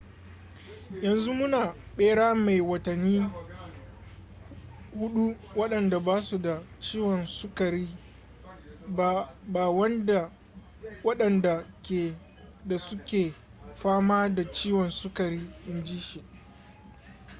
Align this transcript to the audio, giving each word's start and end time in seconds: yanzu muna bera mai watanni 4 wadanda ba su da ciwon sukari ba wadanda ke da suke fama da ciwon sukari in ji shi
yanzu 1.03 1.31
muna 1.39 1.59
bera 1.97 2.27
mai 2.45 2.61
watanni 2.71 3.13
4 4.97 5.35
wadanda 5.55 5.99
ba 5.99 6.21
su 6.21 6.37
da 6.37 6.63
ciwon 6.79 7.27
sukari 7.27 7.87
ba 9.47 9.69
wadanda 11.03 11.65
ke 11.83 12.15
da 12.65 12.77
suke 12.79 13.33
fama 13.75 14.29
da 14.29 14.51
ciwon 14.51 14.89
sukari 14.91 15.49
in 15.69 15.83
ji 15.85 15.99
shi 15.99 16.23